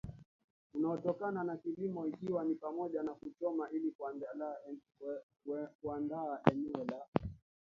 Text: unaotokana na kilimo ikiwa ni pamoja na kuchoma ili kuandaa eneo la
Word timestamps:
unaotokana 0.73 1.43
na 1.43 1.57
kilimo 1.57 2.07
ikiwa 2.07 2.43
ni 2.43 2.55
pamoja 2.55 3.03
na 3.03 3.11
kuchoma 3.13 3.69
ili 3.71 3.93
kuandaa 5.81 6.37
eneo 6.51 6.85
la 6.85 7.07